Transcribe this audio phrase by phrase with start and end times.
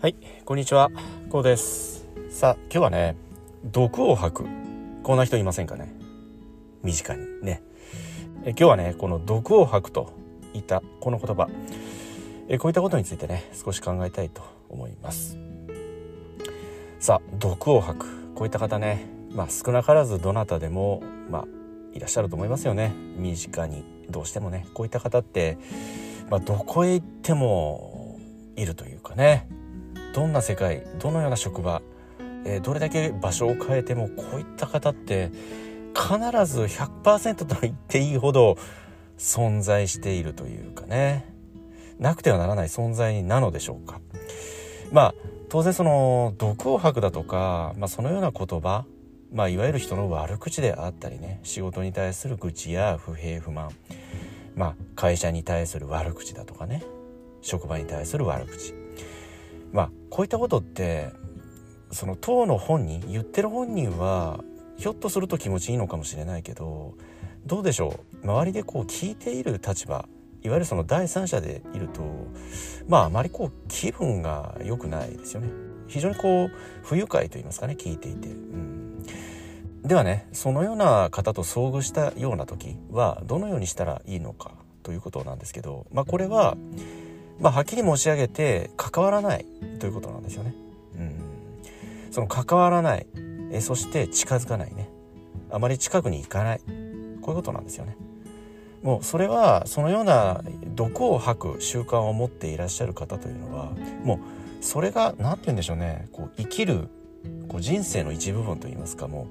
[0.00, 0.90] はい、こんにちは。
[1.28, 2.08] こうです。
[2.30, 3.16] さあ、今日はね、
[3.66, 4.46] 毒を吐く。
[5.02, 5.92] こんな人いませんかね
[6.82, 7.62] 身近にね。
[8.46, 10.14] え今日はね、この毒を吐くと
[10.54, 11.50] いったこの言葉。
[12.48, 14.40] えこういったことについてね、少し考えたいと
[14.70, 15.36] 思います。
[16.98, 18.06] さあ、毒を吐く。
[18.34, 21.44] こういった方ね、まあ少なからずどなたでも、まあ
[21.92, 22.94] いらっしゃると思いますよね。
[23.18, 23.84] 身近に。
[24.08, 25.58] どうしてもね、こういった方って、
[26.30, 28.18] まあどこへ行っても
[28.56, 29.59] いるというかね。
[30.14, 31.82] どんな世界どのような職場、
[32.44, 35.30] えーどれだけ場所を変えてもこういった方って
[35.94, 38.56] 必ず100%と言っていいほど
[39.18, 41.30] 存在しているというかね。
[41.98, 44.00] なくてはならない存在なのでしょうか。
[44.90, 45.14] まあ
[45.50, 48.84] 当然その毒を吐くだとか、まあ、そのような言葉
[49.32, 53.70] まあいわゆる人の悪口であったりね仕事に対する愚痴や不平不満
[54.54, 56.82] まあ会社に対する悪口だとかね
[57.42, 58.74] 職場に対する悪口
[59.72, 61.10] まあこういったことって
[61.92, 64.42] その当の本人言ってる本人は
[64.76, 66.94] ひょっとすると気持ちいいのかもしれないけど
[67.46, 68.26] どうでしょう？
[68.26, 70.08] 周りでこう聞いている立場
[70.42, 72.02] いわゆるその第三者でいると
[72.88, 75.48] まああまりこう気分が良くないですよね。
[75.88, 76.50] 非常にこう
[76.84, 79.02] 不愉快と言いますかね聞いていて、うん、
[79.82, 84.52] ではねそのような方と遭遇したような時はどのようにしたらいいのか
[84.84, 86.56] ということなんですけどまあこれは
[87.40, 89.46] まあ、はっきり申し上げて関わらない
[89.78, 90.54] ということなんですよね。
[90.96, 91.14] うん、
[92.10, 93.06] その関わらない
[93.52, 94.88] えそして近づかないね
[95.50, 96.74] あまり近くに行かないこう
[97.30, 97.96] いうことなんですよね。
[98.82, 100.42] もうそれはそのような
[100.74, 103.72] 毒を吐く習慣を持っていらっしゃる方というのは
[104.04, 104.18] もう
[104.64, 106.88] それが何て言うんでしょうねこう生きる
[107.48, 109.28] こう人生の一部分といいますかも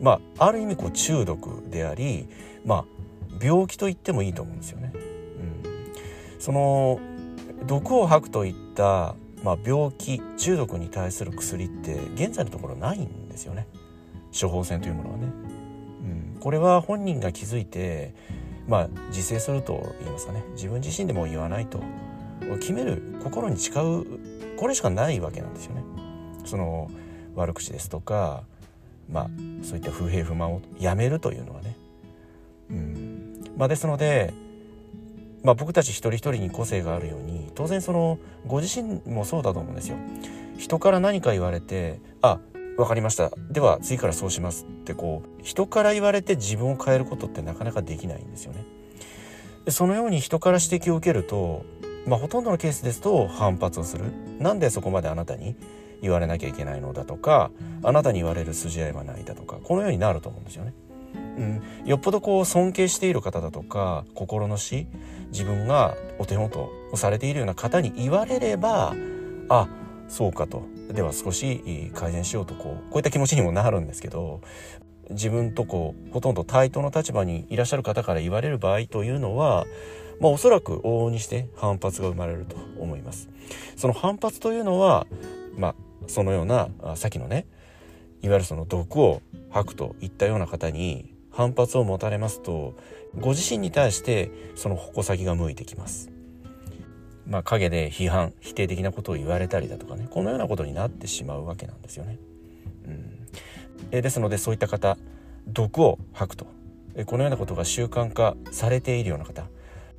[0.00, 2.28] うまあある意味こう中毒であり
[2.66, 2.84] まあ
[3.42, 4.92] 病気と言ってもいいと思うんですよね。
[4.94, 7.00] うん、その
[7.66, 13.66] 毒を吐くといった、まあ、病気中毒に対する薬って現在のところないんですよね。
[14.38, 18.14] 処方箋というものはね、うん、これは本人が気づいて
[18.66, 20.42] まあ自制すると言いますかね。
[20.54, 21.80] 自分自身でも言わないと。
[22.60, 24.04] 決める心に誓う
[24.56, 25.82] これしかないわけなんですよね。
[26.44, 26.90] その
[27.34, 28.44] 悪口ですとか
[29.10, 29.30] まあ
[29.62, 31.76] そういった不平不満をやめるというのはね、
[32.70, 33.44] うん。
[33.56, 34.34] まあ、ですので
[35.44, 39.96] まあ、僕たち一人一人に個性があるように当然そのご自身もそうだと思うんですよ。
[40.56, 42.40] 人から何か言われて「あ
[42.78, 48.64] わかりましたでは次からそうします」ってこう人から言われて自分を変えることってなかなかできないんですよね。
[49.68, 51.64] そのように人から指摘を受けると、
[52.06, 54.12] まあ、ほとんどのケースですと反発をする。
[54.38, 55.56] なんでそこまであなたに
[56.00, 57.50] 言われなきゃいけないのだとか
[57.82, 60.72] あなたに言われる筋合いはないだとかこのようになると思うんですよね。
[61.36, 64.86] うん、よっぽどこう尊敬している方だとか心の師
[65.32, 68.94] 自分がお手元をされているような方に言われれば
[69.48, 69.68] あ
[70.08, 70.62] そうかと
[70.92, 74.40] では少し改善しようとこうこういった気持ちにもなるんですけど
[75.10, 79.66] 自分とこうほとんど対等の立場にいらっしゃる方から言われる場合というのは、
[80.20, 83.28] まあ、おそらく往々にして反発が生まれると思います。
[83.76, 85.06] その反発というのは、
[85.56, 85.74] まあ、
[86.06, 87.46] そのようなあさっきのね
[88.22, 92.74] いわゆるその毒を吐くといったような方に反発を持たれますと
[93.18, 96.10] ご自身に対してその矛先が向いてきます。
[97.26, 102.18] まあ陰で批判否定的なことを言われたりだとかねこのようなことになってしまうわけなんですよね。
[102.86, 103.28] うん、
[103.90, 104.96] えですのでそういった方
[105.46, 106.46] 毒を吐くと。
[106.96, 109.48] えこのようなことが習慣化されているような方、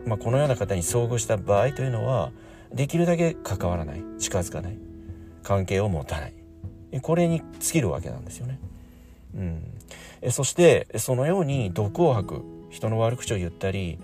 [0.05, 2.31] まあ、このような方に遭遇した場合というのは
[2.73, 4.03] できるだけ関わらない。
[4.17, 4.77] 近づかない。
[5.43, 6.33] 関係を持たない。
[7.01, 8.59] これに尽きるわけなんですよね。
[9.35, 9.63] うん、
[10.21, 13.99] えそしてそのように毒を吐く人の悪口を言ったり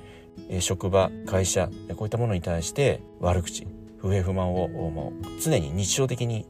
[0.59, 3.67] 職場会社こういったものに対して悪口
[3.97, 6.45] 不平不満をもう常に日常的に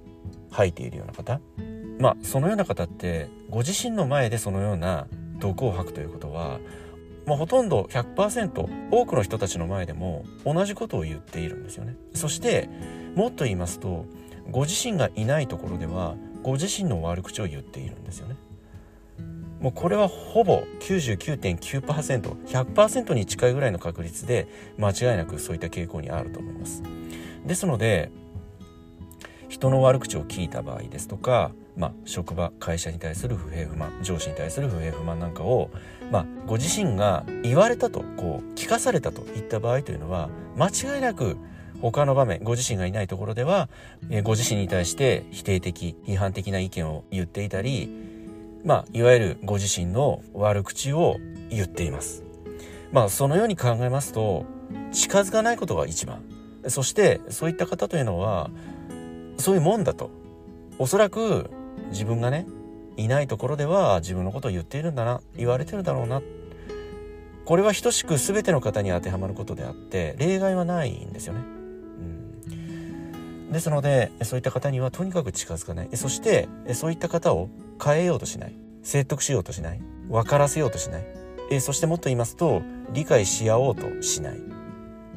[0.51, 1.39] 吐いているような方
[1.99, 5.07] まあそのような方ってご自身の前でそのような
[5.39, 6.59] 毒を吐くということは、
[7.25, 11.95] まあ、ほとんど100%多くの人たちの前でも同じことを言っているんですよね。
[12.13, 12.69] そして
[13.15, 14.05] もっと言いますと
[14.49, 18.35] ご自身がいないところではご自身の悪口を言っているんですよね。
[19.61, 24.47] もうこれはほぼ 99.9%100% に近いぐらいの確率で
[24.77, 26.83] 間違いなくそういった傾向にあると思います。
[27.45, 28.11] ですので
[29.47, 35.69] 人の悪口を聞いた場合ですとか、まあ、職場会社に対する不平不満上司に対する不平不満なんかを、
[36.09, 41.37] まあ、ご自身が言われたとこう聞かされたといった場合というのは間違いなく
[41.81, 43.67] 他の場面ご自身がいないところでは、
[44.11, 47.89] えご自身に対して否定的批判的な意見を言っていたり
[48.63, 51.17] まあ、いわゆるご自身の悪口を
[51.49, 52.23] 言っています。
[52.91, 54.45] まあ、そのように考えますと、
[54.91, 56.21] 近づかないことが一番。
[56.67, 58.51] そして、そういった方というのは、
[59.41, 60.11] そういうもんだと
[60.77, 61.49] おそらく
[61.89, 62.45] 自分がね
[62.95, 66.21] いないところでは自分のことを言っているんだな言われてるだろうな
[67.45, 71.39] これは等しく全ての方に当てはまることであって例外はないんですよね。
[71.39, 71.43] う
[73.49, 77.49] ん、ですのでそういった方にはとにかく近づかないそしてそういった方を
[77.83, 78.55] 変えようとしない？
[78.83, 79.81] 説得しようとしない？
[80.09, 81.05] 分からせようとしない？
[81.49, 82.61] えそしてもっと言いますと
[82.93, 84.37] 理解し合おうとしない。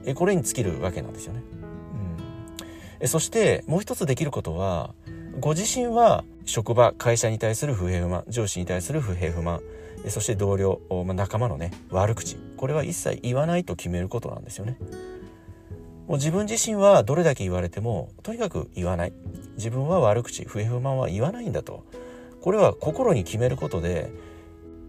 [0.06, 1.42] えこれに尽きるわけなんですよね。
[3.00, 4.94] うん、そしてもう一つできることは
[5.40, 9.60] ご自身は職場会社に対する不平不満上司に対する不平不満
[10.08, 12.36] そして同僚、まあ、仲間のね悪口。
[12.56, 14.76] これは一切言わないと決めることなんですよね。
[16.06, 19.12] もう自分自身はどれだけ言われてもとにかく言わない。
[19.56, 21.84] 自分は悪口不平不満は言わないんだと。
[22.44, 24.12] これは心に決めることで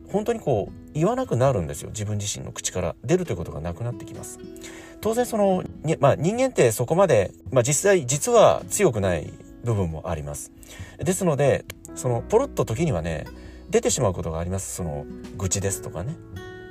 [0.09, 1.89] 本当にこう言わなくなるんですよ。
[1.91, 2.95] 自分自身の口から。
[3.05, 4.39] 出るということがなくなってきます。
[4.99, 5.63] 当然その、
[6.01, 9.31] まあ、人間ってそこまで、まあ、実際実は強くない
[9.63, 10.51] 部分もあります。
[10.97, 11.63] ですので
[11.95, 13.25] そのポロッと時にはね
[13.69, 14.75] 出てしまうことがあります。
[14.75, 15.05] その
[15.37, 16.17] 愚痴ですとかね。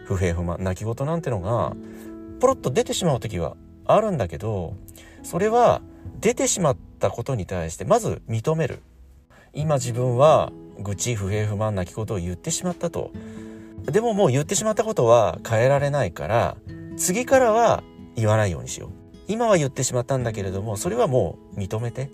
[0.04, 1.75] 不平不満泣き言なんてのが
[2.40, 4.76] ポロッと出てしまう時はあるんだけど
[5.22, 5.81] それは
[6.20, 8.81] 出てしまったことに対してまず認める。
[9.54, 13.11] 今自分は愚痴不平不満泣き言を言ってしまったと。
[13.85, 16.56] でももう言ってしまったことは変えられないから
[16.97, 17.82] 次からは
[18.17, 18.91] 言わないようにしよう。
[19.29, 22.11] 今は言ってしまったんだけれどもそれはもう認めて。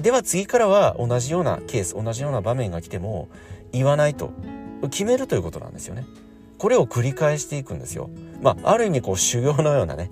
[0.00, 3.28] では次からは同じようなケース同じような場面が来ても
[3.72, 4.30] 言わないと。
[4.90, 6.04] 決めるということなんですよね。
[6.58, 8.10] これを繰り返していくんですよ。
[8.42, 10.10] まあ、ある意味こう修行のようなね、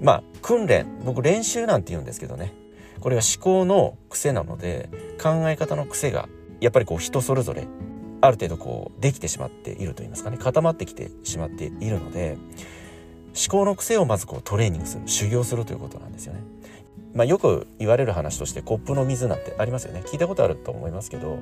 [0.00, 2.52] まあ、訓練、僕練習なんて言うんですけどね、
[3.00, 4.88] これは思考の癖なので、
[5.22, 6.28] 考え方の癖が、
[6.64, 7.66] やっぱりこう人それぞれ、
[8.22, 12.38] ある程度こう、できてしまっていると言いますかね、固まってきてしまっているので、
[13.34, 16.40] 思考の癖をまずこうトレーニングする、修行するということなんですよね。
[17.12, 20.02] まあ、よく言われる話としてコップの水なんてありますよね。
[20.06, 21.38] 聞いたことあると思いますけど、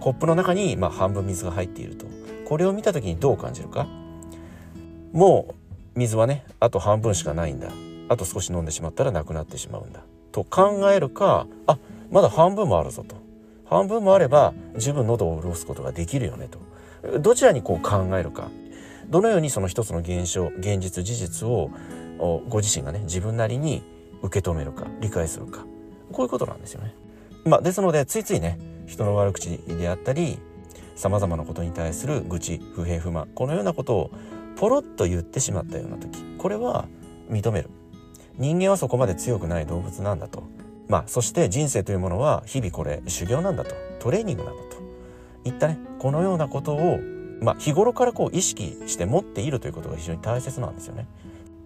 [0.00, 2.04] コップの中にま半分水が入っていると。
[2.44, 3.86] これを見た時にどう感じるか。
[5.12, 5.54] も
[5.96, 7.70] う水はねあと半分しかないんだ。
[8.10, 10.00] あと少し飲んでしまったらなくなってしまうんだ。
[10.30, 11.78] と考えるかあ
[12.10, 13.21] まだ半分もあるぞと。
[13.72, 17.18] 半分もあれば十分喉を潤すことができるよねと。
[17.18, 18.50] どちらにこう考えるか。
[19.08, 21.70] どのようにその一つの現象現実事実を
[22.48, 23.82] ご自身がね自分なりに
[24.22, 25.64] 受け止めるか理解するか。
[26.12, 26.94] こういうことなんですよね。
[27.44, 30.38] まあ、ですのでついついね人の悪口であったり
[30.94, 34.10] さまざまなことに対する愚痴不平不満このようなことを
[34.56, 36.86] ポロッと言ってしまったような時これは
[37.30, 37.70] 認める。
[38.38, 40.42] 人間はそこまで強くない動物なんだと。
[40.92, 47.00] まあそして人生というものは日々これ修行なんだとトレーニングなんだといったねこのようなことを
[47.40, 51.06] まあ日頃からこう意識して持っているということが非常に大切なんですよね。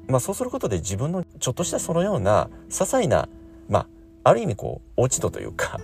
[0.07, 3.29] まあそうすることで自分のちょっとしたそのような些細な
[3.69, 5.81] まあある意味こう落ち度というか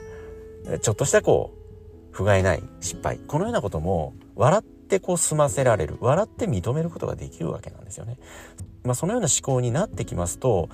[0.81, 1.59] ちょっとしたこう、
[2.13, 3.19] 不甲斐ない失敗。
[3.19, 5.97] このようなことも、笑ってこう済ませられる。
[6.01, 8.19] 笑って認めることができるわけなんですよね。
[8.85, 10.69] まあ、そのような思考になってきますと、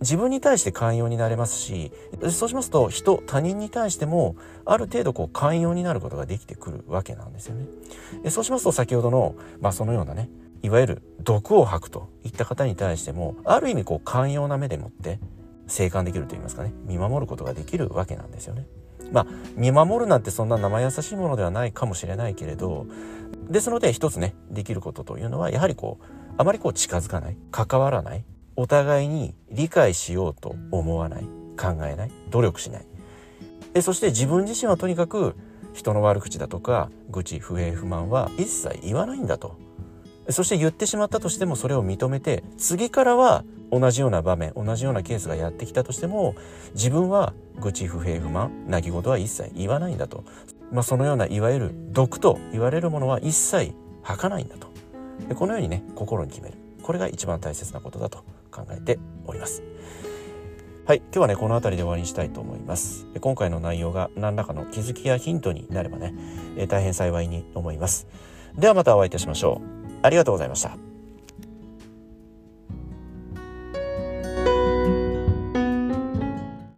[0.00, 1.92] 自分に対して寛容になれますし、
[2.30, 7.66] そうしますと人、他人に対してもある程度こう寛容になることができてくるわけなんですよね。
[8.30, 10.28] そうしますと先ほどの、まあそのようなね、
[10.62, 15.18] いわゆる毒を吐くといった方に対しても、ある意味こう寛容な目でもって
[15.66, 18.66] 生還できると言いますかね、見守ることができるわけなんですよね。
[19.12, 22.86] まあ見守るなんてそんな生優しいものではないかもしれないけれど
[23.48, 26.04] ですので一つねできることというのはやはりこう
[26.36, 28.24] あまりこう近づかない関わらない
[28.56, 31.24] お互いに理解しようと思わない
[31.58, 32.86] 考えない努力しない。
[33.74, 35.36] でそして自分自身はとにかく
[35.74, 39.56] 人の悪口だとか愚痴不平不満は一切言わないんだと。
[40.30, 46.34] そして言ってしまったとしてもそれを認めて次からは同じような場面同じようなケースがやってきたとしても
[46.74, 50.24] 自分は愚痴不平不満泣き言は一切言わないんだと、
[50.72, 53.72] まあ、そのようないわゆる毒と言われるものは一切
[54.02, 54.68] 吐かないんだと。
[55.28, 56.56] でこのようにね心に決める。
[56.82, 58.24] これが一番大切なことだと。
[58.50, 59.62] 考えております。
[60.86, 63.06] はい今日はねこの辺りで終わりにしたいと思います。
[63.20, 66.14] 今回の内容が何らかの気づきやヒントになればね
[66.68, 68.06] 大変幸いに思います。
[68.56, 69.86] ではまたお会いいたしましょう。
[70.02, 70.95] ありがとうございました。